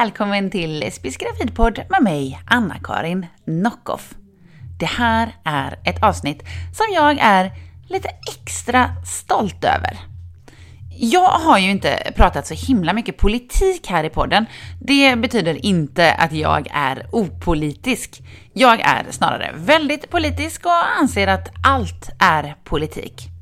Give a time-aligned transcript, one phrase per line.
[0.00, 4.14] Välkommen till Lesbisk gravidpodd med mig, Anna-Karin Nockoff.
[4.78, 6.42] Det här är ett avsnitt
[6.72, 7.52] som jag är
[7.88, 9.98] lite extra stolt över.
[10.96, 14.46] Jag har ju inte pratat så himla mycket politik här i podden.
[14.80, 18.22] Det betyder inte att jag är opolitisk.
[18.52, 23.35] Jag är snarare väldigt politisk och anser att allt är politik.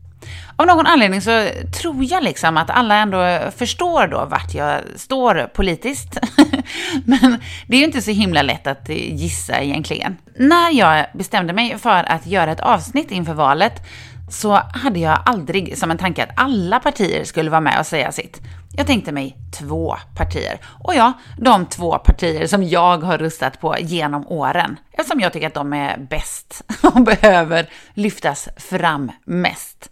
[0.56, 1.48] Av någon anledning så
[1.80, 6.18] tror jag liksom att alla ändå förstår då vart jag står politiskt.
[7.04, 10.16] Men det är ju inte så himla lätt att gissa egentligen.
[10.36, 13.82] När jag bestämde mig för att göra ett avsnitt inför valet
[14.30, 18.12] så hade jag aldrig som en tanke att alla partier skulle vara med och säga
[18.12, 18.41] sitt.
[18.77, 20.59] Jag tänkte mig två partier.
[20.84, 24.77] Och ja, de två partier som jag har röstat på genom åren.
[24.92, 29.91] Eftersom jag tycker att de är bäst och behöver lyftas fram mest.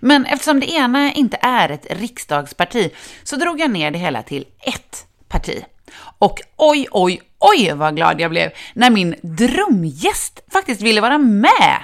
[0.00, 2.90] Men eftersom det ena inte är ett riksdagsparti
[3.22, 5.64] så drog jag ner det hela till ett parti.
[6.18, 11.82] Och oj, oj, oj vad glad jag blev när min drömgäst faktiskt ville vara med.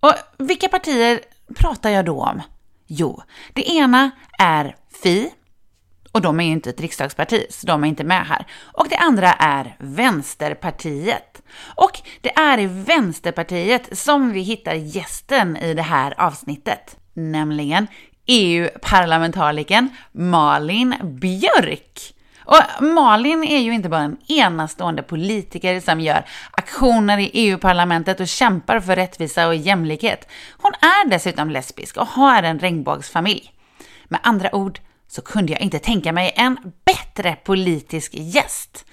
[0.00, 1.20] Och vilka partier
[1.56, 2.42] pratar jag då om?
[2.86, 5.30] Jo, det ena är Fi,
[6.12, 8.46] och de är ju inte ett riksdagsparti, så de är inte med här.
[8.62, 11.42] Och det andra är Vänsterpartiet.
[11.74, 17.86] Och det är i Vänsterpartiet som vi hittar gästen i det här avsnittet, nämligen
[18.26, 22.14] EU-parlamentarikern Malin Björk.
[22.44, 28.28] Och Malin är ju inte bara en enastående politiker som gör aktioner i EU-parlamentet och
[28.28, 30.28] kämpar för rättvisa och jämlikhet.
[30.58, 33.52] Hon är dessutom lesbisk och har en regnbågsfamilj.
[34.08, 38.84] Med andra ord så kunde jag inte tänka mig en bättre politisk gäst.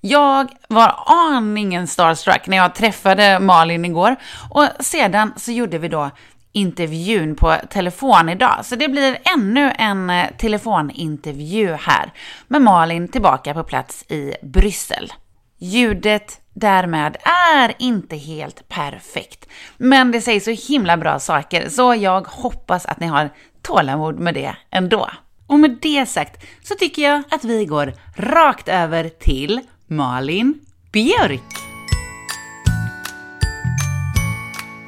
[0.00, 4.16] Jag var aningen starstruck när jag träffade Malin igår
[4.50, 6.10] och sedan så gjorde vi då
[6.52, 8.60] intervjun på telefon idag.
[8.62, 12.12] Så det blir ännu en eh, telefonintervju här
[12.48, 15.12] med Malin tillbaka på plats i Bryssel.
[15.58, 17.16] Ljudet därmed
[17.52, 23.00] är inte helt perfekt, men det säger så himla bra saker så jag hoppas att
[23.00, 23.30] ni har
[23.62, 25.10] tålamod med det ändå.
[25.46, 30.60] Och med det sagt så tycker jag att vi går rakt över till Malin
[30.92, 31.40] Björk.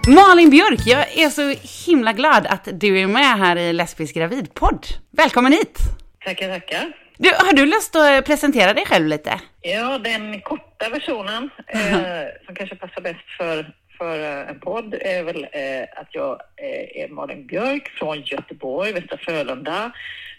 [0.09, 1.55] Malin Björk, jag är så
[1.87, 4.87] himla glad att du är med här i Lesbisk gravidpodd.
[5.11, 5.79] Välkommen hit!
[6.25, 6.93] Tackar, tackar.
[7.17, 9.41] Du, har du lust att presentera dig själv lite?
[9.61, 15.23] Ja, den korta versionen eh, som kanske passar bäst för, för eh, en podd är
[15.23, 19.93] väl eh, att jag eh, är Malin Björk från Göteborg, Västra Frölunda.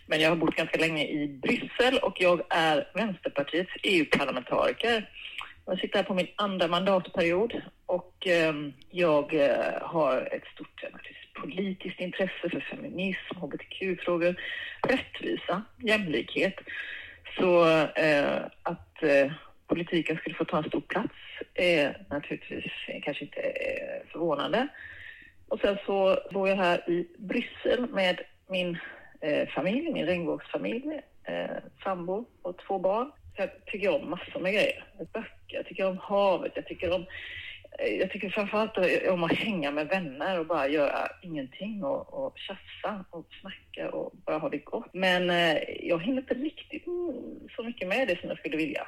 [0.08, 5.10] Men jag har bott ganska länge i Bryssel och jag är Vänsterpartiets EU-parlamentariker.
[5.66, 8.28] Jag sitter här på min andra mandatperiod och
[8.90, 9.34] jag
[9.82, 10.84] har ett stort
[11.34, 14.36] politiskt intresse för feminism, hbtq-frågor,
[14.88, 16.56] rättvisa, jämlikhet.
[17.38, 17.64] Så
[18.64, 19.04] att
[19.70, 21.14] politiken skulle få ta en stor plats
[21.54, 24.68] Eh, naturligtvis eh, kanske inte eh, förvånande.
[25.48, 28.78] Och sen så bor jag här i Bryssel med min
[29.22, 33.12] eh, familj, min regnbågsfamilj, eh, sambo och två barn.
[33.36, 34.86] Jag tycker om massor med grejer.
[35.14, 37.06] Böcker, jag tycker om havet, jag tycker om
[37.80, 38.78] eh, jag tycker framförallt
[39.10, 44.14] om att hänga med vänner och bara göra ingenting och, och tjafsa och snacka och
[44.26, 44.94] bara ha det gott.
[44.94, 46.84] Men eh, jag hinner inte riktigt
[47.56, 48.88] så mycket med det som jag skulle vilja.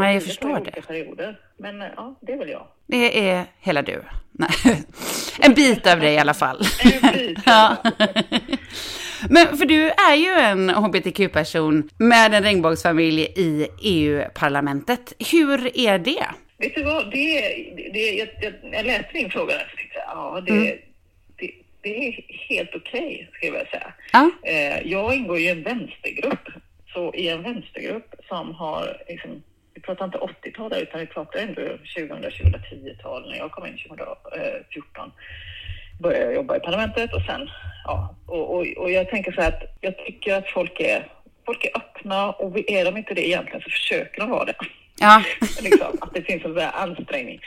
[0.00, 0.82] Nej, jag förstår det.
[0.86, 1.40] Perioder.
[1.56, 2.66] Men eh, ja, det är väl jag.
[2.86, 4.02] Det är hela du.
[4.32, 4.82] Nej.
[5.40, 6.60] En bit av dig i alla fall.
[7.02, 7.38] En bit.
[7.46, 7.76] ja.
[9.30, 15.12] Men för du är ju en hbtq-person med en regnbågsfamilj i EU-parlamentet.
[15.32, 16.26] Hur är det?
[16.58, 17.40] Vet du vad, det,
[17.92, 20.78] det, jag, jag, jag läste din fråga och tänkte, ja, det, mm.
[21.38, 21.50] det,
[21.82, 23.92] det, är helt okej, okay, skulle jag säga.
[24.12, 24.30] Ja.
[24.42, 26.48] Eh, jag ingår i en vänstergrupp,
[26.92, 29.42] så i en vänstergrupp som har, liksom,
[29.74, 35.12] vi pratar inte 80-tal utan vi pratar ändå 2000-2010-tal när jag kom in 2014
[36.02, 37.50] började jag jobba i parlamentet och sen,
[37.84, 41.08] ja, och, och, och jag tänker så här att jag tycker att folk är,
[41.46, 44.54] folk är öppna och är de inte det egentligen så försöker de vara det.
[45.00, 45.22] Ja.
[45.62, 47.40] liksom, att det finns en sån ansträngning.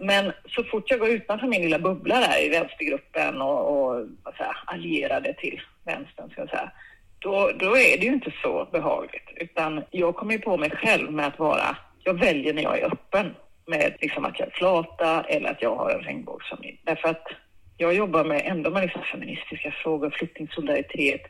[0.00, 4.06] Men så fort jag går utanför min lilla bubbla där i vänstergruppen och, och
[4.36, 6.70] säga, allierade till vänstern, ska jag säga,
[7.18, 9.28] då, då är det ju inte så behagligt.
[9.36, 12.86] Utan jag kommer ju på mig själv med att vara, jag väljer när jag är
[12.86, 13.34] öppen
[13.66, 16.80] med liksom att jag är flata eller att jag har en regnbågsfamilj.
[16.84, 17.26] Därför att
[17.76, 21.22] jag jobbar med, ändå med liksom feministiska frågor, flyktingsolidaritet.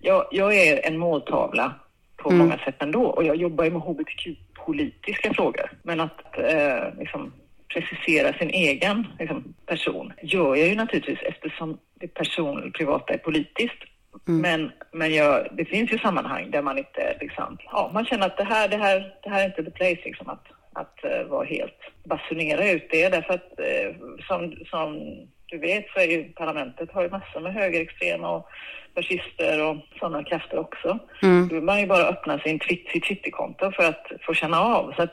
[0.00, 1.74] Jag, jag är en måltavla
[2.16, 2.38] på mm.
[2.38, 5.70] många sätt ändå och jag jobbar ju med hbtq-politiska frågor.
[5.82, 7.32] Men att eh, liksom,
[7.68, 13.82] precisera sin egen liksom, person gör jag ju naturligtvis eftersom det person, privata är politiskt.
[14.28, 14.40] Mm.
[14.40, 18.36] Men, men jag, det finns ju sammanhang där man inte liksom, ja, man känner att
[18.36, 21.44] det här, det här, det här är inte the place liksom att, att uh, vara
[21.44, 23.96] helt, basunera ut det därför att uh,
[24.28, 25.00] som, som
[25.46, 28.48] du vet så är ju parlamentet har ju massor med högerextrema och
[28.94, 30.98] fascister och sådana krafter också.
[31.22, 31.48] Mm.
[31.48, 34.92] Då vill man ju bara öppna sin twitt, sitt Twitterkonto för att få känna av.
[34.96, 35.12] Så, att,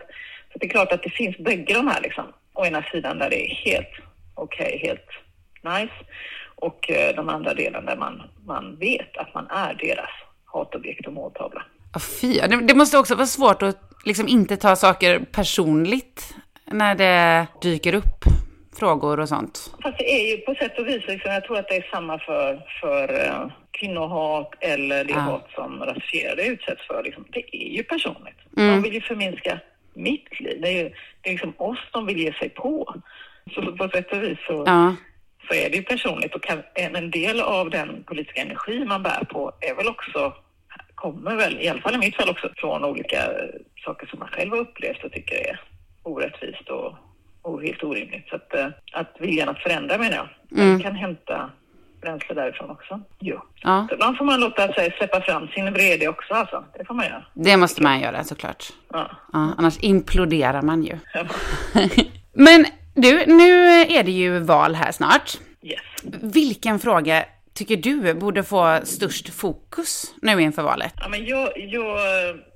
[0.54, 2.26] så det är klart att det finns bägge de här liksom.
[2.54, 3.94] Å ena sidan där det är helt
[4.36, 5.10] okej, okay, helt
[5.64, 5.94] nice
[6.62, 10.10] och eh, de andra delen där man, man vet att man är deras
[10.46, 11.64] hatobjekt och måltavla.
[11.94, 12.40] Oh, fy.
[12.68, 18.24] Det, måste också vara svårt att liksom inte ta saker personligt när det dyker upp
[18.80, 19.76] frågor och sånt.
[19.84, 22.20] Fast det är ju på sätt och vis, liksom, jag tror att det är samma
[22.20, 25.20] för, för uh, kvinnohat eller det ah.
[25.20, 27.04] hat som rasifierade utsätts för.
[27.04, 27.26] Liksom.
[27.32, 28.38] Det är ju personligt.
[28.58, 28.72] Mm.
[28.72, 29.60] De vill ju förminska
[29.94, 30.62] mitt liv.
[30.62, 30.90] Det är ju
[31.22, 32.96] det är liksom oss de vill ge sig på.
[33.56, 34.94] Så på sätt och vis så, ah
[35.48, 39.24] så är det ju personligt och kan, en del av den politiska energi man bär
[39.30, 40.34] på är väl också,
[40.96, 43.22] kommer väl, i alla fall i mitt fall också, från olika
[43.86, 45.62] saker som man själv har upplevt och tycker är
[46.04, 46.94] orättvist och,
[47.42, 48.30] och helt orimligt.
[48.30, 50.80] Så att, eh, att viljan att förändra menar jag, mm.
[50.80, 51.52] kan hämta
[52.02, 53.02] bränsle därifrån också.
[53.20, 53.42] Jo.
[53.64, 53.88] Ja.
[53.92, 56.66] ibland får man låta sig släppa fram sin vrede också alltså.
[56.78, 57.26] Det får man göra.
[57.34, 58.64] Det måste man göra såklart.
[58.94, 59.12] Ja.
[59.34, 60.98] ja annars imploderar man ju.
[61.14, 61.26] Ja.
[62.34, 62.66] Men
[62.98, 65.38] du, nu är det ju val här snart.
[65.64, 65.80] Yes.
[66.22, 70.94] Vilken fråga tycker du borde få störst fokus nu inför valet?
[70.96, 72.00] Ja, men jag, jag,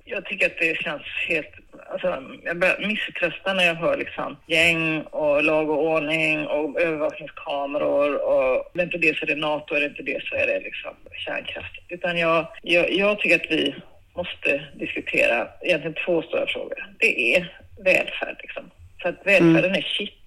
[0.06, 1.48] jag tycker att det känns helt...
[1.92, 8.16] Alltså, jag börjar misströsta när jag hör liksom gäng och lag och ordning och övervakningskameror
[8.16, 10.48] och är det inte det så är det NATO, är det inte det så är
[10.48, 10.92] det liksom
[11.26, 11.74] kärnkraft.
[11.90, 13.76] Utan jag, jag, jag tycker att vi
[14.16, 16.90] måste diskutera egentligen två stora frågor.
[17.00, 18.72] Det är välfärd liksom.
[19.02, 19.74] För att välfärden mm.
[19.74, 20.21] är shit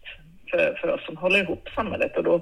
[0.54, 2.40] för, för oss som håller ihop samhället och då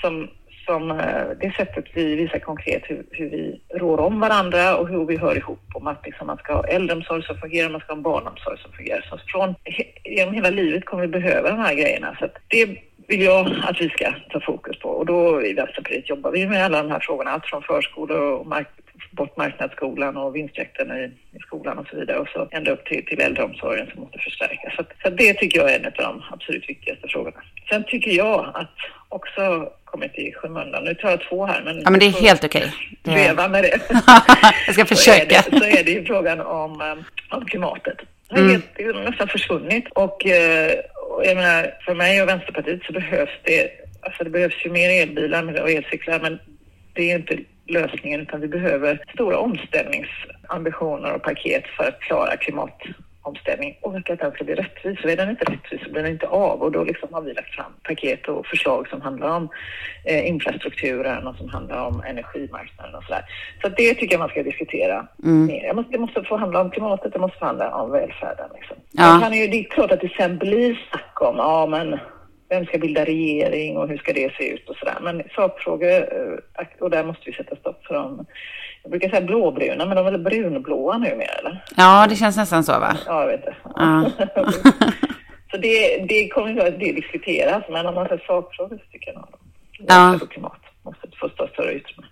[0.00, 0.28] som,
[0.66, 5.06] som eh, det sättet vi visar konkret hur, hur vi rår om varandra och hur
[5.06, 7.96] vi hör ihop om att liksom man ska ha äldreomsorg som fungerar, man ska ha
[7.96, 9.06] en barnomsorg som fungerar.
[9.10, 9.54] Så från,
[10.04, 12.16] genom hela livet kommer vi behöva de här grejerna.
[12.20, 12.66] Så det
[13.08, 16.64] vill jag att vi ska ta fokus på och då i Vänsterpartiet jobbar vi med
[16.64, 18.68] alla de här frågorna, allt från förskolor och mark
[19.20, 21.04] bort marknadsskolan och vinstjakten i,
[21.36, 24.74] i, skolan och så vidare och så ända upp till, till äldreomsorgen som måste förstärkas.
[24.76, 27.40] Så, så det tycker jag är en av de absolut viktigaste frågorna.
[27.68, 28.76] Sen tycker jag att
[29.08, 30.84] också kommit i skymundan.
[30.84, 31.80] Nu tar jag två här, men...
[31.84, 32.72] Ja, men det är helt okej.
[33.02, 33.14] Okay.
[33.14, 33.80] Leva med det.
[34.66, 35.42] jag ska försöka.
[35.42, 37.98] Så är det, så är det ju frågan om, eh, om klimatet.
[38.28, 39.04] Det har mm.
[39.04, 40.72] nästan försvunnit och, eh,
[41.10, 43.70] och jag menar, för mig och Vänsterpartiet så behövs det,
[44.00, 46.38] alltså det behövs ju mer elbilar och elcyklar, men
[46.92, 47.38] det är inte
[47.70, 54.32] lösningen utan vi behöver stora omställningsambitioner och paket för att klara klimatomställning och att den
[54.32, 55.00] ska bli rättvis.
[55.02, 57.34] Så är den inte rättvis så blir den inte av och då liksom har vi
[57.34, 59.48] lagt fram paket och förslag som handlar om
[60.04, 63.24] eh, infrastrukturen och som handlar om energimarknaden och sådär.
[63.62, 65.46] Så det tycker jag man ska diskutera mm.
[65.46, 65.74] mer.
[65.74, 68.50] Måste, det måste få handla om klimatet, det måste få handla om välfärden.
[68.54, 68.76] Liksom.
[68.90, 69.20] Ja.
[69.22, 71.98] Kan ju, det är klart att det sen blir snack om, ja men
[72.50, 74.98] vem ska bilda regering och hur ska det se ut och sådär.
[75.02, 78.26] Men sakfrågor, eh, och där måste vi sätta stopp för dem.
[78.82, 81.64] Jag brukar säga blåbruna, men de är väl brunblåa numera eller?
[81.76, 82.96] Ja, det känns nästan så va?
[83.06, 83.56] Ja, jag vet det.
[83.64, 84.10] Ja.
[85.50, 89.12] så det, det kommer inte att det diskuteras, men om man säger sakfrågor så tycker
[89.12, 89.28] jag nog
[89.88, 90.18] ja.
[90.30, 92.06] klimat måste få stå större utrymme.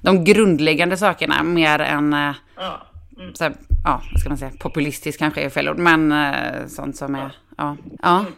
[0.00, 2.80] De grundläggande sakerna mer än eh, ja.
[3.18, 3.34] Mm.
[3.34, 3.52] Så här,
[3.84, 7.30] ja, vad ska man säga, populistiskt kanske är fel ord, men uh, sånt som är,
[7.56, 7.76] ja.
[8.02, 8.18] ja.
[8.18, 8.32] Mm.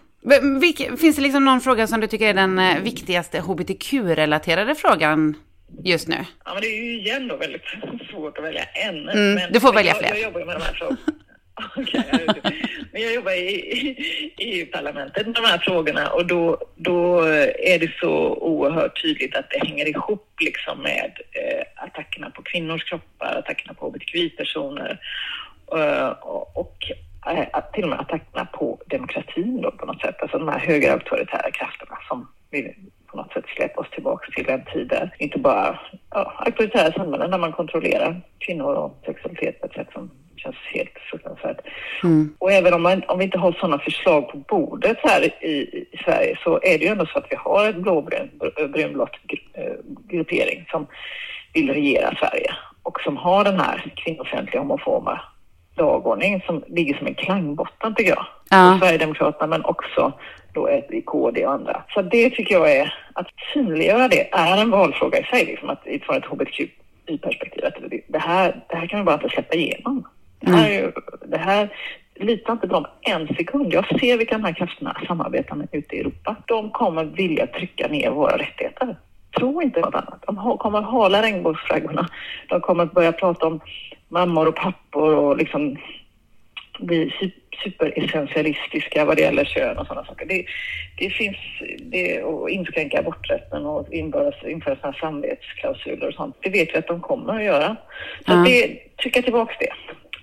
[0.61, 5.37] Vilk, finns det liksom någon fråga som du tycker är den eh, viktigaste hbtq-relaterade frågan
[5.83, 6.16] just nu?
[6.45, 7.62] Ja, men det är ju igen då väldigt
[8.11, 9.09] svårt att välja en.
[9.09, 10.09] Mm, men, du får välja jag, fler.
[10.09, 10.99] Jag jobbar med de här frågorna.
[11.76, 12.43] okay,
[12.93, 17.21] men jag jobbar i EU-parlamentet med de här frågorna och då, då
[17.59, 22.85] är det så oerhört tydligt att det hänger ihop liksom med eh, attackerna på kvinnors
[22.85, 25.00] kroppar, attackerna på hbtqi-personer
[25.76, 26.76] eh, och, och
[27.26, 28.45] Eh, till och med attackerna
[28.97, 30.23] demokratin då på något sätt.
[30.23, 32.75] Alltså de här högerauktoritära krafterna som vill
[33.07, 37.31] på något sätt släppa oss tillbaka till en tid där inte bara ja, auktoritära samhällen
[37.31, 41.61] där man kontrollerar kvinnor och sexualitet på ett sätt som känns helt fruktansvärt.
[42.03, 42.35] Mm.
[42.39, 45.49] Och även om, man, om vi inte har sådana förslag på bordet här i,
[45.93, 49.17] i Sverige så är det ju ändå så att vi har ett blåbrunblått
[49.55, 49.73] eh,
[50.09, 50.87] gruppering som
[51.55, 55.21] vill regera Sverige och som har den här kvinnofientliga homofoba
[55.75, 58.27] dagordning som ligger som en klangbotten tycker jag.
[58.51, 58.79] Ja.
[58.81, 60.13] Sverigedemokraterna men också
[60.53, 61.83] då ett i KD och andra.
[61.95, 65.87] Så det tycker jag är, att synliggöra det är en valfråga i sig, liksom att
[66.03, 67.65] från ett hbtqi-perspektiv.
[68.09, 70.05] Det, här, det här kan vi bara inte släppa igenom.
[70.41, 70.93] Det här,
[71.27, 71.69] det här
[72.15, 73.73] lita inte på dem en sekund.
[73.73, 76.37] Jag ser vilka de här krafterna samarbetar med ute i Europa.
[76.47, 78.97] De kommer vilja trycka ner våra rättigheter.
[79.39, 80.23] Tro inte något annat.
[80.27, 82.09] De kommer hala regnbågsflaggorna.
[82.49, 83.61] De kommer börja prata om
[84.09, 85.77] mammor och pappor och liksom
[86.78, 87.12] bli
[87.64, 90.26] superessentialistiska vad det gäller kön och sådana saker.
[90.26, 90.47] Det,
[90.99, 91.37] det finns,
[91.78, 96.37] det, och inskränka aborträtten och införa, införa sådana samvetsklausuler och sånt.
[96.40, 97.76] Det vet vi att de kommer att göra.
[98.26, 98.45] Så mm.
[98.45, 99.73] det, trycka tillbaks det.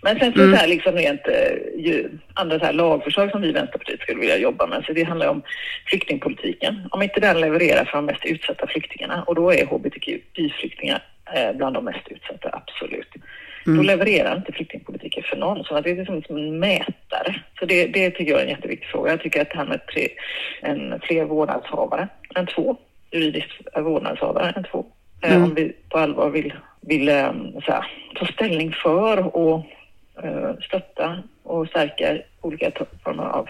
[0.01, 0.51] Men sen så, mm.
[0.51, 4.19] så här liksom rent eh, ju, andra så här lagförslag som vi i Vänsterpartiet skulle
[4.19, 4.83] vilja jobba med.
[4.85, 5.41] Så det handlar om
[5.85, 6.87] flyktingpolitiken.
[6.91, 11.03] Om inte den levererar för de mest utsatta flyktingarna och då är hbtqi-flyktingar
[11.35, 13.09] eh, bland de mest utsatta, absolut.
[13.65, 13.77] Mm.
[13.77, 15.63] Då levererar inte flyktingpolitiken för någon.
[15.63, 17.35] Så det är liksom som en mätare.
[17.59, 19.11] Så det, det tycker jag är en jätteviktig fråga.
[19.11, 20.07] Jag tycker att det här med tre,
[20.61, 22.77] en, fler vårdnadshavare än två,
[23.11, 24.85] juridiskt vårdnadshavare än två,
[25.23, 25.43] eh, mm.
[25.43, 29.65] om vi på allvar vill, vill eh, här, ta ställning för och
[30.23, 32.71] uh, stötta och stärka olika
[33.03, 33.49] former av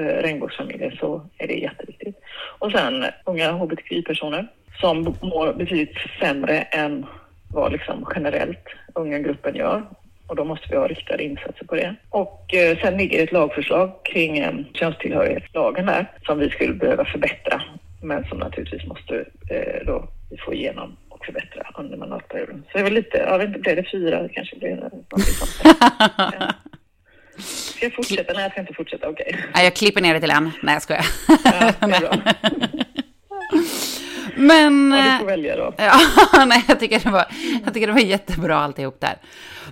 [0.00, 2.16] uh, regnbågsfamiljer så är det jätteviktigt.
[2.58, 4.48] Och sen unga hbtqi-personer
[4.80, 7.06] som mår betydligt sämre än
[7.52, 8.64] vad liksom generellt
[8.94, 9.82] unga gruppen gör.
[10.26, 11.94] Och då måste vi ha riktade insatser på det.
[12.10, 17.62] Och eh, sen ligger ett lagförslag kring eh, könstillhörighetslagen där som vi skulle behöva förbättra
[18.02, 22.64] men som naturligtvis måste eh, då vi få igenom och förbättra under mandatperioden.
[22.66, 24.22] Så det är väl lite, jag vet inte, blev det fyra?
[24.22, 25.50] Det kanske blir någonting sånt.
[27.44, 28.32] Ska jag fortsätta?
[28.32, 29.08] Nej, jag ska inte fortsätta.
[29.08, 29.36] Okej.
[29.50, 29.64] Okay.
[29.64, 30.50] Jag klipper ner det till en.
[30.62, 31.04] Nej, jag skojar.
[31.44, 32.16] Ja, det är bra.
[34.40, 34.92] Men...
[34.92, 35.74] Ja, du får välja då.
[36.32, 37.24] Ja, nej, jag tycker, det var,
[37.64, 39.14] jag tycker det var jättebra alltihop där.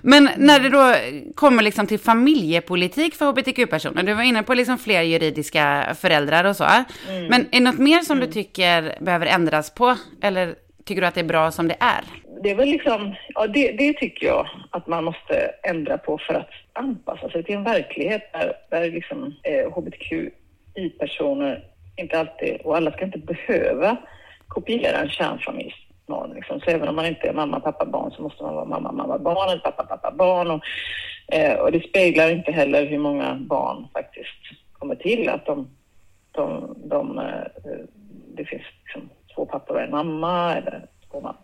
[0.01, 0.95] Men när det då
[1.35, 6.55] kommer liksom till familjepolitik för hbtq-personer, du var inne på liksom fler juridiska föräldrar och
[6.55, 6.63] så.
[6.63, 7.25] Mm.
[7.29, 8.27] Men är det något mer som mm.
[8.27, 9.95] du tycker behöver ändras på?
[10.21, 12.03] Eller tycker du att det är bra som det är?
[12.43, 16.33] Det är väl liksom, ja det, det tycker jag att man måste ändra på för
[16.33, 21.63] att anpassa sig till en verklighet där, där liksom eh, hbtqi-personer
[21.95, 23.97] inte alltid, och alla ska inte behöva
[24.49, 26.33] kopiera en kärnfamiljsnorm.
[26.33, 26.59] Liksom.
[26.59, 29.17] Så även om man inte är mamma, pappa, barn så måste man vara mamma, mamma,
[29.17, 30.51] barn eller pappa, pappa, barn.
[30.51, 30.63] Och,
[31.35, 35.29] eh, och det speglar inte heller hur många barn faktiskt kommer till.
[35.29, 35.69] Att de,
[36.31, 37.43] de, de eh,
[38.35, 41.35] det finns liksom två pappor och en mamma eller två, mam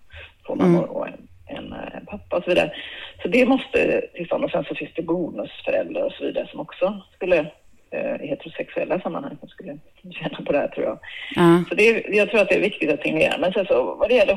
[0.48, 0.90] två mammor mm.
[0.90, 2.74] och en, en, eh, en, pappa och så vidare.
[3.22, 4.44] Så det måste till stånd.
[4.44, 7.52] Och sen så finns det bonusföräldrar och så vidare som också skulle
[7.92, 9.78] eh, heterosexuella sammanhang som skulle
[10.12, 11.00] tjäna på det här tror jag.
[11.38, 11.66] Mm.
[11.70, 13.38] Så det är, jag tror att det är viktigt att signera.
[13.38, 14.34] Men sen så vad det gäller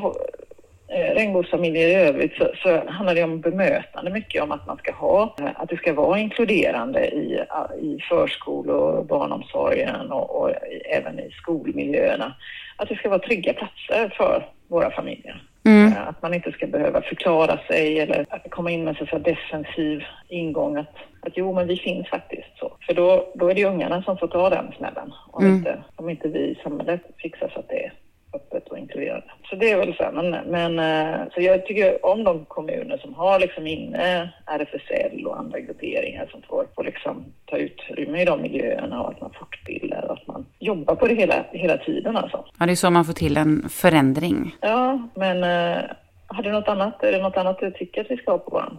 [0.87, 4.91] eh, regnbågsfamiljer i övrigt så, så, handlar det om bemötande mycket om att man ska
[4.91, 7.43] ha, eh, att det ska vara inkluderande i,
[7.81, 10.51] i förskolor och barnomsorgen och, och
[10.91, 12.35] även i skolmiljöerna.
[12.75, 15.48] Att det ska vara trygga platser för våra familjer.
[15.69, 15.93] Mm.
[15.93, 20.03] Eh, att man inte ska behöva förklara sig eller att komma in med så defensiv
[20.27, 22.77] ingång att, att jo, men vi finns faktiskt så.
[22.87, 25.57] För då, då är det ungarna som får ta den smällen om, mm.
[25.57, 27.91] inte, om inte vi i samhället fixar så att det
[28.33, 29.31] öppet och inkluderande.
[29.49, 30.09] Så det är väl så.
[30.13, 35.39] Men, men eh, så jag tycker om de kommuner som har liksom inne RFSL och
[35.39, 40.05] andra grupperingar som får, får liksom ta utrymme i de miljöerna och att man fortbildar
[40.05, 42.45] och att man jobbar på det hela, hela tiden alltså.
[42.59, 44.55] Ja, det är så man får till en förändring.
[44.61, 45.83] Ja, men äh,
[46.27, 47.03] har du något annat?
[47.03, 48.77] Är det något annat du tycker att vi ska ha på vår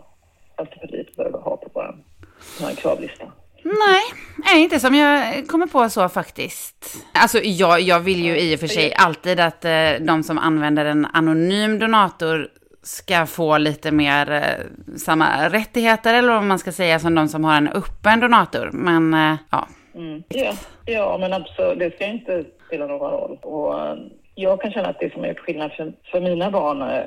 [0.57, 3.25] Vänsterpartiet behöver ha på vår kravlista?
[3.62, 6.97] Nej, inte som jag kommer på så faktiskt.
[7.14, 10.85] Alltså jag, jag vill ju i och för sig alltid att eh, de som använder
[10.85, 12.49] en anonym donator
[12.83, 17.45] ska få lite mer eh, samma rättigheter eller vad man ska säga som de som
[17.45, 18.71] har en öppen donator.
[18.73, 19.69] Men eh, ja.
[19.95, 20.23] Mm.
[20.29, 20.52] Ja,
[20.85, 23.38] ja, men absolut, det ska inte spela någon roll.
[23.43, 23.97] Och eh,
[24.35, 27.05] jag kan känna att det som har gjort skillnad för, för mina barn eh,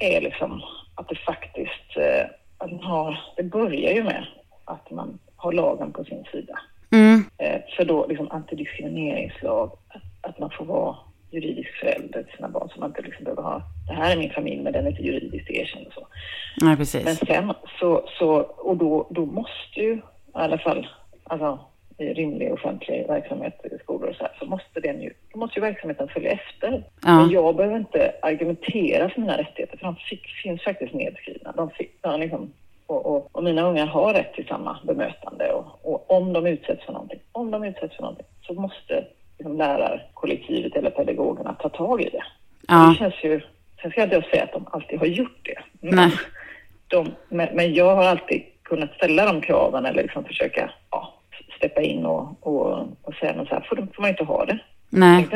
[0.00, 0.62] är liksom
[0.94, 2.26] att det faktiskt, eh,
[2.58, 4.26] att man har, det börjar ju med
[4.64, 6.58] att man har lagen på sin sida.
[6.90, 7.24] Mm.
[7.38, 10.96] Eh, för då liksom antidiskrimineringslag, att, att man får vara
[11.30, 14.30] juridisk förälder till sina barn så man inte liksom behöver ha, det här är min
[14.30, 16.06] familj men den är inte juridiskt erkänd och så.
[16.62, 17.04] Nej, precis.
[17.04, 20.88] Men sen så, så och då, då måste ju i alla fall,
[21.24, 21.60] alltså
[21.98, 25.58] i rimlig offentlig verksamhet, i skolor och så här, så måste den ju, då måste
[25.58, 26.84] ju verksamheten följa efter.
[27.02, 27.20] Ja.
[27.20, 31.52] Men jag behöver inte argumentera för mina rättigheter för de fick, finns faktiskt nedskrivna.
[31.52, 32.52] De, fick, de liksom,
[32.86, 36.84] och, och, och, mina ungar har rätt till samma bemötande och, och, om de utsätts
[36.84, 39.04] för någonting, om de utsätts för någonting så måste
[39.38, 42.24] liksom lärarkollektivet eller pedagogerna ta tag i det.
[42.68, 42.88] Ja.
[42.88, 43.40] Det känns ju,
[43.82, 45.88] sen ska jag inte säga att de alltid har gjort det.
[45.90, 46.10] Men,
[46.88, 51.14] de, men, men, jag har alltid kunnat ställa de kraven eller liksom försöka ja,
[51.56, 54.58] steppa in och, och, och säga något så här, får, får man inte ha det.
[54.90, 55.26] Nej.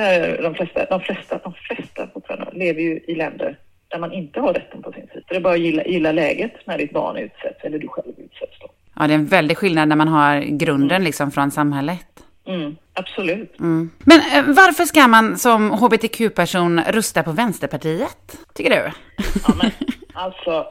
[0.43, 2.09] De flesta, de flesta, de flesta
[2.53, 3.59] lever ju i länder
[3.89, 5.25] där man inte har rätten på sin sida.
[5.29, 8.59] Det är bara att gilla, gilla läget när ditt barn utsätts eller du själv utsätts.
[8.61, 8.71] Då.
[8.95, 11.03] Ja, det är en väldig skillnad när man har grunden mm.
[11.03, 12.07] liksom från samhället.
[12.47, 12.77] Mm.
[12.93, 13.61] absolut.
[13.61, 13.91] Mm.
[13.99, 18.91] Men eh, varför ska man som hbtq-person rösta på Vänsterpartiet, tycker du?
[19.47, 19.71] Ja, men,
[20.19, 20.67] alltså,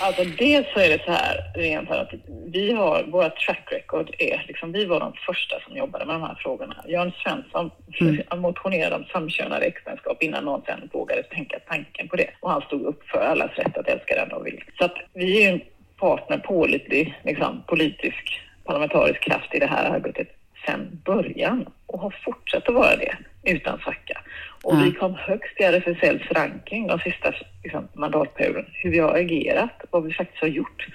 [0.00, 2.10] alltså dels så är det så här, rent att
[2.46, 6.22] vi har, våra track record är, liksom, vi var de första som jobbade med de
[6.22, 6.84] här frågorna.
[6.88, 8.40] Jörn Svensson mm.
[8.40, 12.30] motionerade om samkönade äktenskap innan någon sen vågade tänka tanken på det.
[12.40, 14.64] Och han stod upp för allas rätt att älska den de vill.
[14.78, 15.60] Så att vi är en
[15.96, 20.28] partner, pålitlig, liksom, politisk, parlamentarisk kraft i det här arbetet
[20.66, 24.20] sedan början och har fortsatt att vara det utan svacka.
[24.62, 24.84] Och mm.
[24.84, 30.04] vi kom högst i RFSLs ranking de sista liksom, mandatperioden, hur vi har agerat, vad
[30.04, 30.86] vi faktiskt har gjort.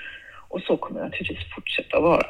[0.50, 2.26] Och så kommer det naturligtvis fortsätta att vara.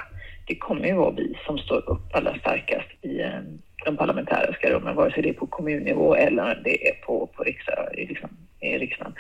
[0.47, 3.41] Det kommer ju vara vi som står upp allra starkast i eh,
[3.85, 7.89] de parlamentariska rummen, vare sig det är på kommunnivå eller det är på, på riksdag,
[7.93, 8.29] liksom,
[8.59, 9.13] i riksdagen.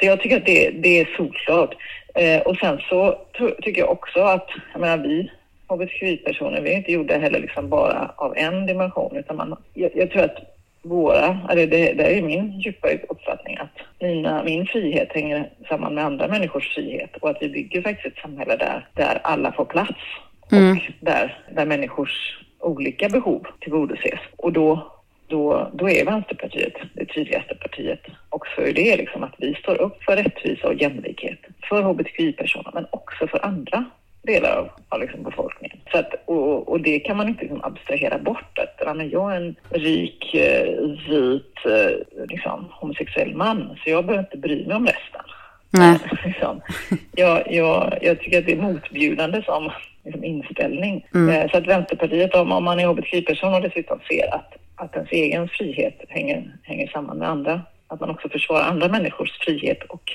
[0.00, 1.74] Så jag tycker att det, det är solklart.
[2.14, 3.18] Eh, och sen så
[3.62, 5.30] tycker jag också att, jag menar vi
[5.74, 10.10] hbtqi-personer, vi är inte gjorda heller liksom bara av en dimension utan man, jag, jag
[10.10, 10.38] tror att
[10.82, 16.04] våra, eller det, det är min djupa uppfattning att mina, min frihet hänger samman med
[16.04, 20.00] andra människors frihet och att vi bygger faktiskt ett samhälle där, där alla får plats
[20.52, 20.76] mm.
[20.76, 24.20] och där, där människors olika behov tillgodoses.
[24.36, 24.92] Och då,
[25.26, 30.02] då, då är Vänsterpartiet det tydligaste partiet också i det liksom att vi står upp
[30.02, 33.84] för rättvisa och jämlikhet för hbtqi-personer men också för andra
[34.22, 35.78] delar av, av liksom befolkningen.
[35.92, 38.58] Så att, och, och, det kan man inte liksom abstrahera bort.
[38.58, 40.66] Att, men jag är en rik, eh,
[41.08, 45.22] vit, eh, liksom, homosexuell man, så jag behöver inte bry mig om resten.
[45.70, 45.98] Nej.
[46.24, 46.60] liksom.
[47.12, 49.70] jag, jag, jag tycker att det är motbjudande som
[50.04, 51.06] liksom, inställning.
[51.14, 51.28] Mm.
[51.28, 55.12] Eh, så att Vänsterpartiet, om, om man är hbtqi-person och dessutom ser att, att ens
[55.12, 60.12] egen frihet hänger, hänger samman med andra, att man också försvarar andra människors frihet och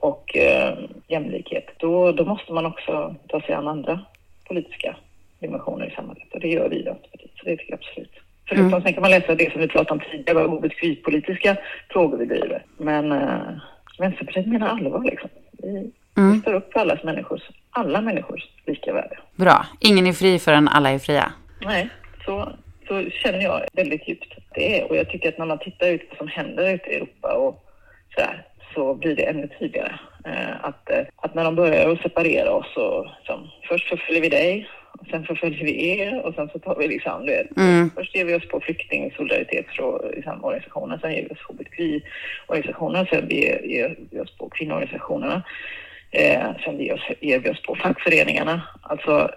[0.00, 0.78] och eh,
[1.08, 4.00] jämlikhet, då, då måste man också ta sig an andra
[4.48, 4.96] politiska
[5.38, 8.12] dimensioner i samhället och det gör vi i Vänsterpartiet, så det tycker jag absolut.
[8.48, 8.82] Förutom mm.
[8.82, 11.56] sen kan man läsa det som vi pratade om tidigare, hbtqi-politiska
[11.88, 12.64] frågor vi driver.
[12.76, 13.38] Men eh,
[13.98, 15.30] Vänsterpartiet menar allvar liksom.
[15.52, 16.32] Vi, mm.
[16.32, 19.18] vi står upp för allas människors, alla människors lika värde.
[19.36, 19.66] Bra.
[19.80, 21.32] Ingen är fri förrän alla är fria.
[21.64, 21.88] Nej,
[22.24, 22.52] så,
[22.88, 24.90] så känner jag väldigt djupt det är.
[24.90, 27.64] Och jag tycker att när man tittar ut vad som händer ute i Europa och
[28.14, 29.98] sådär, så blir det ännu tydligare.
[30.24, 34.28] Eh, att, eh, att när de börjar att separera oss så liksom, först förföljer vi
[34.28, 37.90] dig och sen förföljer vi er och sen så tar vi liksom, du vet, mm.
[37.90, 44.20] först ger vi oss på flyktingsolidaritetsorganisationen, sen ger vi oss hbtqi-organisationen, sen ger, ger vi
[44.20, 45.42] oss på kvinnoorganisationerna,
[46.10, 48.62] eh, sen ger, oss, ger vi oss på fackföreningarna.
[48.82, 49.30] Alltså,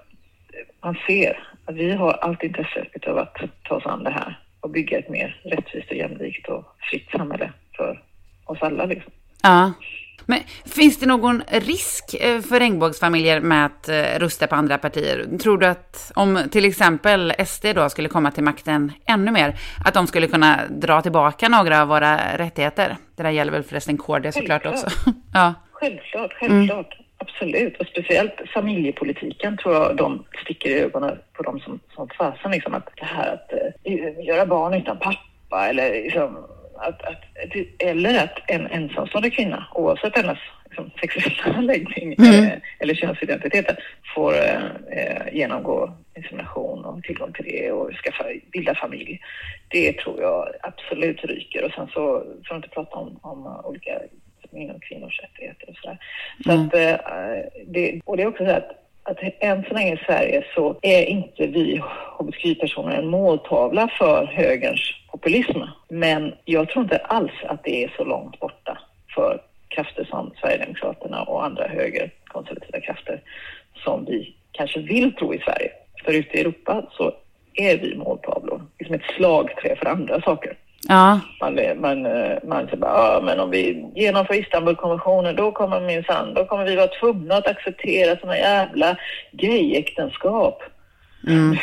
[0.81, 4.69] man ser att vi har allt intresse av att ta oss an det här och
[4.69, 8.03] bygga ett mer rättvist och jämlikt och fritt samhälle för
[8.45, 9.11] oss alla liksom.
[9.43, 9.71] Ja.
[10.25, 15.37] Men finns det någon risk eh, för regnbågsfamiljer med att eh, rösta på andra partier?
[15.37, 19.93] Tror du att om till exempel SD då skulle komma till makten ännu mer, att
[19.93, 22.97] de skulle kunna dra tillbaka några av våra rättigheter?
[23.15, 24.87] Det där gäller väl förresten KD såklart också.
[25.33, 25.53] ja.
[25.71, 26.93] Självklart, självklart.
[26.93, 27.03] Mm.
[27.17, 32.51] Absolut, och speciellt familjepolitiken tror jag de sticker i ögonen på dem som, som fasen.
[32.51, 33.53] Liksom, att det här att
[33.87, 36.37] uh, göra barn utan pappa eller liksom,
[36.83, 37.23] att, att,
[37.79, 42.43] eller att en ensamstående kvinna, oavsett hennes liksom, sexuella läggning mm.
[42.43, 43.77] eh, eller könsidentitet,
[44.15, 49.19] får eh, genomgå insemination och tillgång till det och skaffa, bilda familj.
[49.67, 51.65] Det tror jag absolut ryker.
[51.65, 52.15] Och sen så,
[52.49, 53.99] att inte prata om, om olika
[54.51, 55.97] inom kvinnors rättigheter och sådär.
[56.43, 56.65] Så mm.
[56.65, 60.43] att, eh, det, och det är också så att att än så länge i Sverige
[60.55, 61.81] så är inte vi
[62.19, 64.81] hbtqi-personer en måltavla för högerns
[65.13, 65.59] populism.
[65.89, 68.77] Men jag tror inte alls att det är så långt borta
[69.15, 73.21] för krafter som Sverigedemokraterna och andra högerkonservativa krafter
[73.83, 75.71] som vi kanske vill tro i Sverige.
[76.05, 77.13] För ute i Europa så
[77.53, 80.57] är vi måltavlor, liksom ett slagträ för andra saker.
[80.87, 81.19] Ja.
[81.41, 82.01] Man, man,
[82.43, 86.75] man säger bara, ja, men om vi genomför Istanbulkonventionen då kommer minsann, då kommer vi
[86.75, 88.97] vara tvungna att acceptera sådana jävla
[89.31, 90.63] gayäktenskap.
[91.27, 91.57] Mm.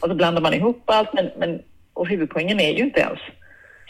[0.00, 1.62] och så blandar man ihop allt, men, men,
[2.00, 3.18] och huvudpoängen är ju inte ens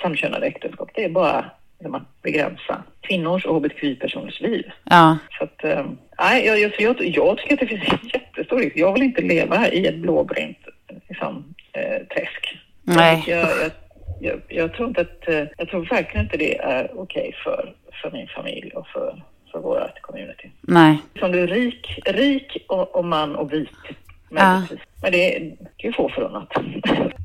[0.02, 0.90] samkönade äktenskap.
[0.94, 1.44] Det är bara
[1.78, 4.70] liksom, att begränsa kvinnors och hbtqi-personers liv.
[4.84, 5.18] Ja.
[5.38, 8.76] Så att, äh, jag, jag, jag, jag tycker att det finns en jättestor risk.
[8.76, 10.58] Jag vill inte leva i ett blåbrunt
[11.08, 12.58] liksom, äh, träsk.
[12.82, 13.24] Nej.
[13.26, 13.70] Jag, jag,
[14.20, 17.74] jag, jag, tror inte att, eh, jag tror verkligen inte det är okej okay för,
[18.02, 20.50] för min familj och för, för vårt community.
[20.60, 20.98] Nej.
[21.18, 23.68] Som du är rik, rik och, och man och vit.
[24.30, 24.62] Ja.
[25.02, 26.48] Men det är ju få förunnat.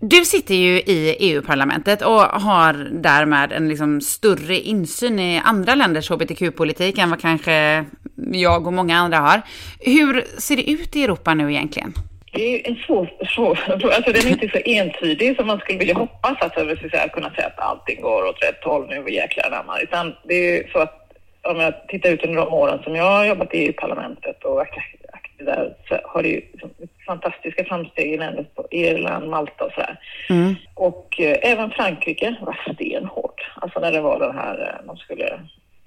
[0.01, 6.09] Du sitter ju i EU-parlamentet och har därmed en liksom större insyn i andra länders
[6.09, 7.85] hbtq-politik än vad kanske
[8.31, 9.41] jag och många andra har.
[9.79, 11.93] Hur ser det ut i Europa nu egentligen?
[12.33, 13.59] Det är en svår fråga.
[13.67, 17.09] Alltså, den är inte så entydig som man skulle vilja hoppas att jag vill säga,
[17.09, 19.79] kunna säga att allting går åt rätt håll nu och jäklar anamma.
[19.79, 21.01] Utan det är så att
[21.41, 25.45] om jag tittar ut under de åren som jag har jobbat i parlamentet och aktiv
[25.45, 26.69] där så har det ju liksom
[27.05, 29.99] fantastiska framsteg i länder på Irland, Malta och sådär.
[30.29, 30.55] Mm.
[30.73, 33.51] Och eh, även Frankrike var stenhårt.
[33.55, 35.39] Alltså när det var den här, eh, man skulle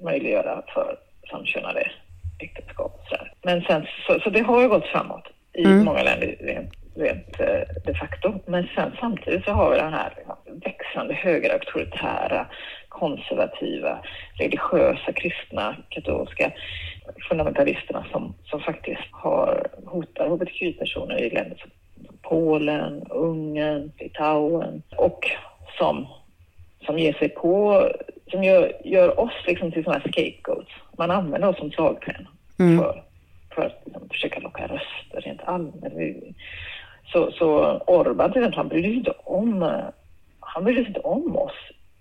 [0.02, 0.96] möjliggöra för
[1.30, 1.90] samkönade
[2.38, 3.32] äktenskap och sådär.
[3.42, 5.84] Men sen, så, så det har ju gått framåt i mm.
[5.84, 8.34] många länder rent, rent eh, de facto.
[8.46, 12.46] Men sen samtidigt så har vi den här liksom, växande högerauktoritära,
[12.88, 13.98] konservativa,
[14.38, 16.52] religiösa, kristna, katolska
[17.28, 21.70] fundamentalisterna som, som faktiskt har, hotar hbtq-personer i länder som
[22.22, 25.30] Polen, Ungern, Litauen och
[25.78, 26.06] som,
[26.86, 27.84] som ger sig på,
[28.30, 30.70] som gör, gör oss liksom till sådana här scapegoats.
[30.98, 32.78] Man använder oss som slagträn mm.
[32.78, 33.02] för,
[33.54, 36.24] för att liksom, försöka locka röster rent allmänt.
[37.12, 39.82] Så, så Orban till han brydde sig inte om,
[40.40, 41.52] han brydde sig inte om oss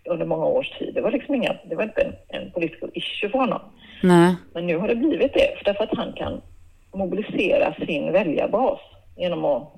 [0.06, 0.94] under många års tid.
[0.94, 3.62] Det var liksom inga, det var inte en, en political issue för honom.
[4.02, 4.36] Nej.
[4.54, 6.42] Men nu har det blivit det, därför att han kan
[6.94, 8.80] mobilisera sin väljarbas
[9.18, 9.74] genom att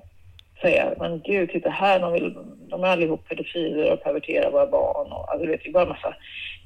[0.60, 2.36] säga, men gud, titta här, de, vill,
[2.70, 5.12] de är allihop pedofiler och perverterar våra barn.
[5.12, 6.14] Och, alltså, vet, det, är bara massa,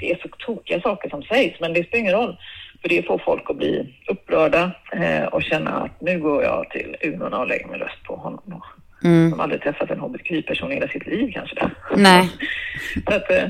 [0.00, 2.36] det är så tokiga saker som sägs, men det spelar ingen roll.
[2.82, 6.96] För det får folk att bli upprörda eh, och känna att nu går jag till
[7.00, 8.62] urnorna och lägger min röst på honom.
[9.04, 9.30] Mm.
[9.30, 11.70] Som aldrig träffat en hbtqi-person i hela sitt liv kanske.
[11.96, 12.30] Nej.
[13.08, 13.48] så att, eh,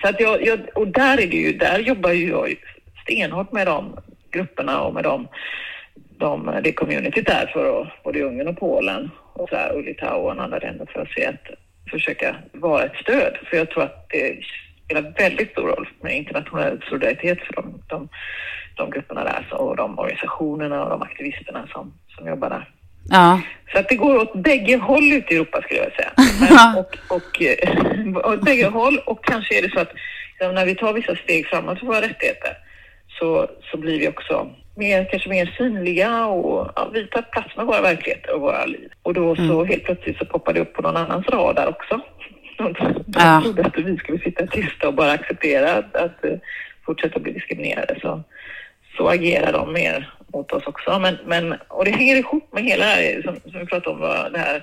[0.00, 2.54] så att jag, jag, och där är det ju, där jobbar ju jag
[3.06, 3.96] stenhårt med de
[4.30, 5.28] grupperna och med de,
[6.18, 10.38] de, det communityt där för att, både Ungern och Polen och, så här, och Litauen
[10.38, 11.46] och andra länder för att se att
[11.90, 13.36] försöka vara ett stöd.
[13.50, 14.38] För jag tror att det
[14.84, 18.08] spelar väldigt stor roll med internationell solidaritet för de, de,
[18.76, 22.70] de grupperna där och de organisationerna och de aktivisterna som, som jobbar där.
[23.08, 23.40] Ja.
[23.72, 26.12] Så att det går åt bägge håll ute i Europa skulle jag säga.
[26.78, 29.92] och, och, och, åt bägge håll och kanske är det så att
[30.54, 32.56] när vi tar vissa steg framåt för våra rättigheter
[33.18, 37.66] så, så blir vi också mer, kanske mer synliga och ja, vi tar plats med
[37.66, 38.90] våra verkligheter och våra liv.
[39.02, 39.68] Och då så mm.
[39.68, 42.00] helt plötsligt så poppar det upp på någon annans radar också.
[42.58, 42.74] De
[43.14, 43.40] ja.
[43.44, 46.38] trodde att vi skulle sitta tysta och bara acceptera att, att uh,
[46.86, 47.98] fortsätta bli diskriminerade.
[48.00, 48.22] Så,
[48.96, 50.98] så agerar de mer mot oss också.
[50.98, 54.00] Men, men, och det hänger ihop med hela det här som, som vi pratade om,
[54.00, 54.62] var det här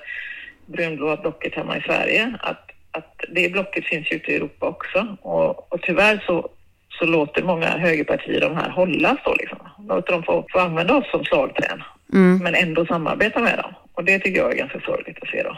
[0.66, 2.38] brunblåa blocket hemma i Sverige.
[2.40, 5.16] Att, att det blocket finns ute i Europa också.
[5.22, 6.48] Och, och tyvärr så
[6.98, 9.58] så låter många högerpartier de här hållas då liksom.
[9.88, 12.38] Låter dem få, få använda oss som slagträn, mm.
[12.38, 13.74] men ändå samarbeta med dem.
[13.92, 15.56] Och det tycker jag är ganska sorgligt att se då.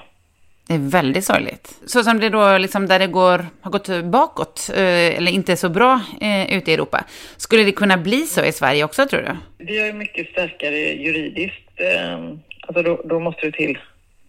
[0.68, 1.80] Det är väldigt sorgligt.
[1.86, 5.68] Så som det då, liksom där det går, har gått bakåt, eh, eller inte så
[5.68, 7.04] bra eh, ute i Europa.
[7.36, 9.64] Skulle det kunna bli så i Sverige också, tror du?
[9.64, 11.80] Vi har ju mycket starkare juridiskt.
[11.80, 12.18] Eh,
[12.60, 13.78] alltså då, då måste det till.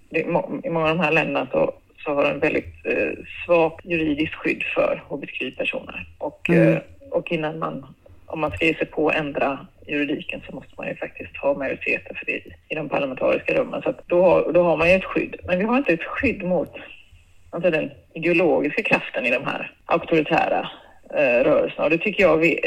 [0.10, 0.24] I
[0.70, 1.74] många av de här länderna så
[2.08, 3.12] så har en väldigt eh,
[3.46, 6.08] svagt juridiskt skydd för hbtqi-personer.
[6.18, 6.74] Och, mm.
[6.74, 6.80] eh,
[7.12, 7.86] och innan man,
[8.26, 11.54] om man ska ge sig på att ändra juridiken så måste man ju faktiskt ha
[11.54, 13.82] majoriteter för det i de parlamentariska rummen.
[13.82, 15.36] Så då, har, då har man ju ett skydd.
[15.44, 16.76] Men vi har inte ett skydd mot
[17.50, 20.70] alltså den ideologiska kraften i de här auktoritära
[21.10, 21.84] eh, rörelserna.
[21.84, 22.60] Och det tycker jag vi,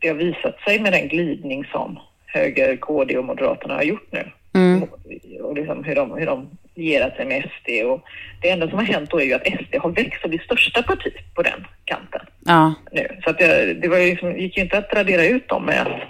[0.00, 4.30] det har visat sig med den glidning som höger, KD och Moderaterna har gjort nu.
[4.54, 4.82] Mm.
[4.82, 8.04] Och liksom hur, de, hur de lierat sig med SD och
[8.40, 10.82] det enda som har hänt då är ju att SD har växt och blir största
[10.82, 12.74] parti på den kanten ja.
[12.92, 13.08] nu.
[13.24, 15.80] Så att det, det var ju liksom, gick ju inte att radera ut dem med
[15.82, 16.02] att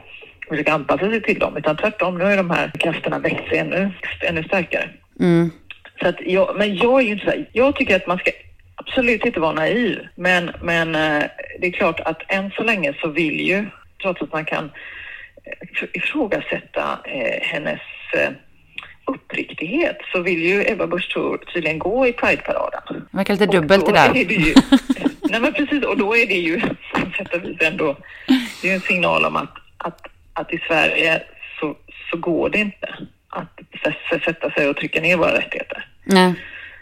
[0.49, 3.91] försöka anpassa sig till dem utan tvärtom, nu har de här krafterna växt sig ännu,
[4.21, 4.89] ännu starkare.
[5.21, 5.51] Mm.
[6.01, 8.31] Så att jag, men jag är ju inte så här, jag tycker att man ska
[8.75, 11.25] absolut inte vara naiv men, men eh,
[11.61, 13.67] det är klart att än så länge så vill ju,
[14.03, 14.71] trots att man kan
[15.45, 17.81] eh, ifrågasätta eh, hennes
[18.15, 18.31] eh,
[19.05, 21.17] uppriktighet så vill ju Ebba Busch
[21.55, 22.83] tydligen gå i Pride-paraden.
[23.11, 24.13] Det verkar lite dubbelt det där.
[24.13, 24.55] Det ju,
[25.23, 26.61] nej men precis, och då är det ju
[26.93, 27.97] på sätt och vis ändå,
[28.63, 31.23] det är en signal om att, att, att i Sverige
[31.61, 31.77] så,
[32.11, 32.95] så går det inte
[33.29, 33.61] att
[34.25, 35.89] sätta sig och trycka ner våra rättigheter.
[36.05, 36.35] Nej.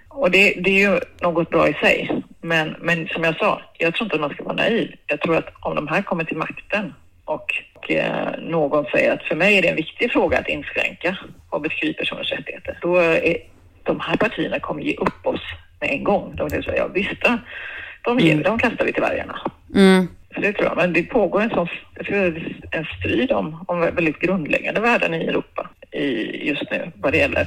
[0.09, 2.22] Och det, det är ju något bra i sig.
[2.40, 4.94] Men, men som jag sa, jag tror inte att man ska vara naiv.
[5.06, 6.94] Jag tror att om de här kommer till makten
[7.31, 11.16] och, och eh, någon säger att för mig är det en viktig fråga att inskränka
[11.51, 13.37] hbtqi-personers rättigheter, då är
[13.83, 15.40] de här partierna kommer ge upp oss
[15.81, 16.37] med en gång.
[16.37, 17.23] De vill säga, ja visst,
[18.05, 18.43] de, ger, mm.
[18.43, 19.40] de kastar vi till vargarna.
[19.75, 20.09] Mm.
[20.35, 20.77] Så det tror jag.
[20.77, 21.69] Men det pågår en, sån,
[22.71, 27.47] en strid om, om väldigt grundläggande värden i Europa i, just nu vad det gäller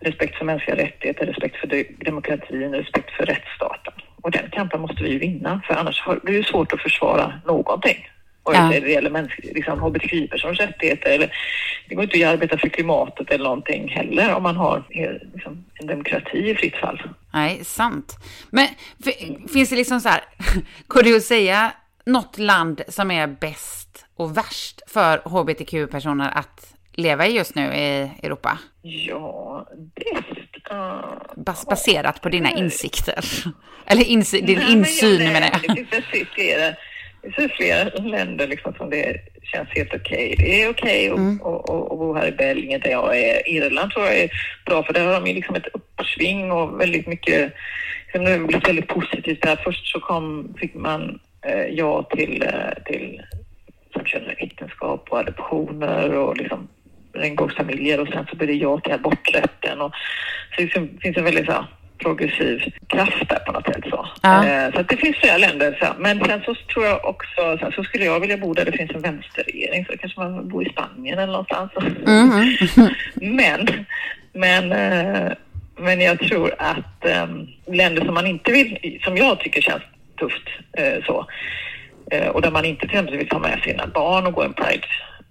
[0.00, 3.92] respekt för mänskliga rättigheter, respekt för demokratin, respekt för rättsstaten.
[4.22, 7.32] Och den kampen måste vi ju vinna, för annars har det ju svårt att försvara
[7.46, 8.08] någonting.
[8.46, 11.32] Vare sig det gäller mäns- liksom hbtqi-personers rättigheter eller
[11.88, 14.84] det går inte att arbeta för klimatet eller någonting heller om man har
[15.34, 17.02] liksom, en demokrati i fritt fall.
[17.32, 18.16] Nej, sant.
[18.50, 18.68] Men
[19.06, 19.14] f-
[19.52, 20.20] finns det liksom så här,
[20.86, 21.72] går det att säga
[22.06, 28.10] något land som är bäst och värst för hbtq-personer att leva i just nu i
[28.22, 28.58] Europa?
[28.82, 30.72] Ja, bäst.
[30.72, 33.24] Uh, Bas baserat på dina insikter.
[33.86, 36.74] Eller insi din Nej, men insyn jag- menar jag.
[37.36, 40.34] Finns flera länder liksom som det känns helt okej.
[40.38, 41.40] Det är okej att Mm.
[41.42, 43.48] att- att- att bo här i Belgien där jag är.
[43.48, 44.30] Irland tror jag är
[44.66, 47.52] bra för där har de ju liksom ett uppsving och väldigt mycket,
[48.04, 49.56] liksom det har blivit väldigt positivt där.
[49.64, 53.22] Först så kom, fick man eh, ja till, eh, till
[53.94, 56.68] samkönade äktenskap och adoptioner och liksom
[57.12, 59.90] regnbågsfamiljer och sen så blev det ja till aborträtten och
[60.50, 61.66] så det liksom, finns en väldigt så
[61.98, 64.08] progressiv kraft där på något sätt så.
[64.22, 64.46] Ja.
[64.46, 65.78] Eh, så det finns flera länder.
[65.80, 68.72] Så, men sen så tror jag också, sen så skulle jag vilja bo där det
[68.72, 71.72] finns en vänsterregering så kanske man bor i Spanien eller någonstans.
[72.06, 72.56] Mhm.
[73.36, 73.68] men,
[74.32, 75.32] men, eh,
[75.76, 77.26] men jag tror att eh,
[77.66, 79.82] länder som man inte vill, som jag tycker känns
[80.18, 81.26] tufft eh, så,
[82.32, 84.52] och där man inte till exempel vill ta med sina barn och gå en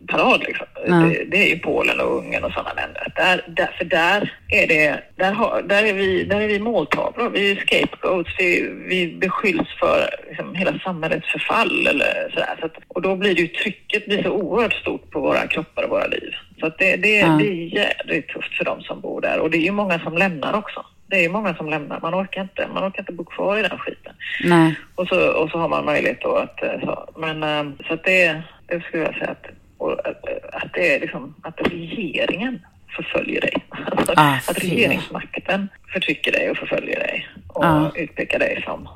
[0.07, 0.67] Pride-parad liksom.
[0.87, 1.09] Nej.
[1.09, 3.11] Det, det är ju Polen och Ungern och sådana länder.
[3.15, 7.29] Där, där, för där är det, där, har, där, är vi, där är vi måltavlor,
[7.29, 12.55] vi är scapegoats, vi, vi beskylls för liksom, hela samhällets förfall eller sådär.
[12.59, 15.83] Så att, och då blir det ju, trycket blir så oerhört stort på våra kroppar
[15.83, 16.31] och våra liv.
[16.59, 17.27] Så att det, det, Ja.
[17.27, 20.17] det är jävligt tufft för de som bor där och det är ju många som
[20.17, 20.85] lämnar också.
[21.07, 23.61] Det är ju många som lämnar, man orkar inte, man orkar inte bo kvar i
[23.61, 24.13] den skiten.
[24.43, 24.75] Nej.
[24.95, 26.63] Och så, och så har man möjlighet då att...
[26.63, 29.45] eh, Så, men eh, så att det, det skulle jag säga att,
[29.85, 33.53] och, att, att det är liksom att regeringen förföljer dig.
[33.69, 37.91] Alltså, Ah, att regeringsmakten förtrycker dig och förföljer dig och Ah.
[37.95, 38.89] utpekar dig som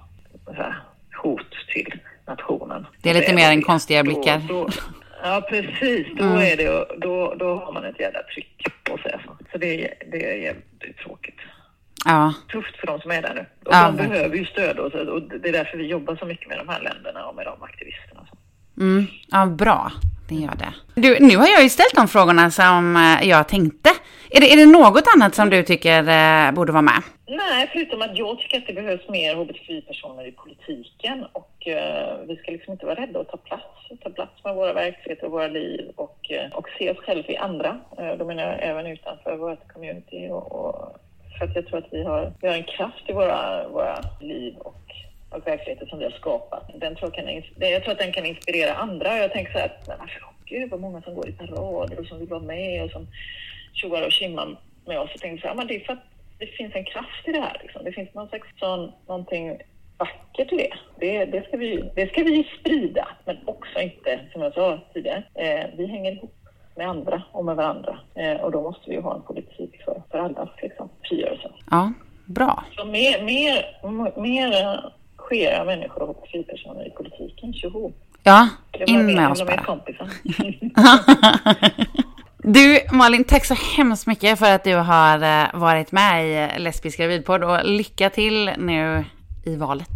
[0.45, 0.75] så här,
[1.23, 1.93] hot till
[2.27, 2.85] nationen.
[3.01, 3.63] Det är lite Så mer än det.
[3.65, 4.41] konstiga Då- blickar.
[4.47, 4.69] Då,
[5.23, 6.07] ja, precis.
[6.17, 6.37] Då, Mm.
[6.37, 9.11] är det, då, då har man ett jävla tryck på sig.
[9.13, 9.37] Alltså.
[9.51, 11.39] Så det är, det är jävligt tråkigt
[12.05, 12.33] Ja.
[12.51, 13.45] tufft för de som är där nu.
[13.65, 16.25] Och Ja, de behöver ju stöd och, så, och det är därför vi jobbar så
[16.25, 18.27] mycket med de här länderna och med de aktivisterna.
[18.79, 19.07] Mm.
[19.31, 19.91] Ja, bra.
[20.29, 21.01] Det gör det.
[21.01, 23.89] Du, nu har jag ju ställt de frågorna som eh, jag tänkte.
[24.29, 27.01] Är det, är det något annat som du tycker eh, borde vara med?
[27.27, 32.35] Nej, förutom att jag tycker att det behövs mer hbtqi-personer i politiken och eh, vi
[32.35, 35.47] ska liksom inte vara rädda att ta plats, ta plats med våra verkligheter och våra
[35.47, 37.79] liv och, eh, och se oss själva i andra.
[37.97, 40.97] Eh, då menar jag även utanför vårt community och, och
[41.37, 44.53] för att jag tror att vi har, vi har en kraft i våra, våra liv
[44.57, 44.83] och,
[45.29, 46.71] och verkligheter som vi har skapat.
[46.75, 49.17] Den tror jag, kan, jag tror att den kan inspirera andra.
[49.17, 52.05] Jag tänker så här, att, men åh, gud vad många som går i parader och
[52.05, 53.07] som vill vara med och som
[53.73, 55.09] tjoar och tjimmar med oss.
[55.13, 56.05] Jag tänkte så här, men det är för att
[56.39, 57.57] det finns en kraft i det här.
[57.63, 57.83] Liksom.
[57.83, 59.57] Det finns någon slags sån, någonting
[59.97, 60.73] vackert i det.
[60.99, 65.23] Det, det, ska vi, det ska vi sprida, men också inte, som jag sa tidigare,
[65.35, 66.35] eh, vi hänger ihop
[66.75, 67.99] med andra och med varandra.
[68.15, 71.51] Eh, och då måste vi ju ha en politik för, för alla, liksom, frigörelsen.
[71.71, 71.93] Ja,
[72.25, 72.63] bra.
[72.75, 74.79] Så mer, mer, mer
[75.31, 77.91] eh, skera människor och hbtqi-personer i politiken, tjoho!
[78.23, 78.49] Ja,
[78.85, 79.79] in med oss bara.
[82.43, 86.99] Du Malin, tack så hemskt mycket för att du har eh, varit med i Lesbisk
[86.99, 89.05] gravidpodd och lycka till nu
[89.45, 89.87] i valet.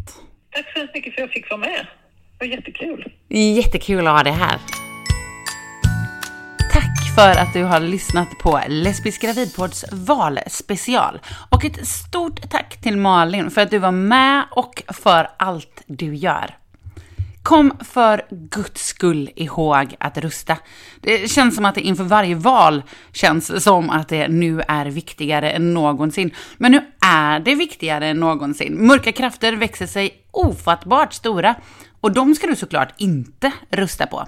[0.52, 1.88] Tack så hemskt mycket för att jag fick vara med.
[2.40, 3.12] Det var jättekul.
[3.30, 4.58] Jättekul att ha dig här.
[7.16, 11.20] För att du har lyssnat på Lesbisk gravidpods valspecial.
[11.50, 16.16] Och ett stort tack till Malin för att du var med och för allt du
[16.16, 16.58] gör.
[17.44, 20.58] Kom för guds skull ihåg att rösta.
[21.02, 25.52] Det känns som att det inför varje val känns som att det nu är viktigare
[25.52, 26.32] än någonsin.
[26.58, 28.88] Men nu är det viktigare än någonsin.
[28.88, 31.56] Mörka krafter växer sig ofattbart stora
[32.02, 34.28] och de ska du såklart inte rösta på.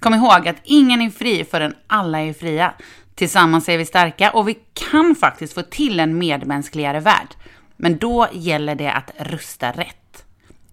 [0.00, 2.72] Kom ihåg att ingen är fri förrän alla är fria.
[3.14, 4.58] Tillsammans är vi starka och vi
[4.90, 7.28] kan faktiskt få till en medmänskligare värld.
[7.76, 10.24] Men då gäller det att rusta rätt.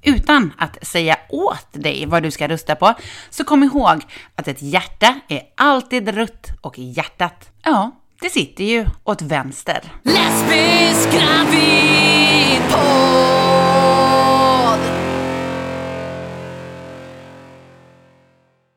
[0.02, 2.94] Utan att säga åt dig vad du ska rösta på,
[3.30, 4.04] så kom ihåg
[4.36, 9.82] att ett hjärta är alltid rött och hjärtat, ja, det sitter ju åt vänster.
[10.04, 12.62] Lesbisk gravid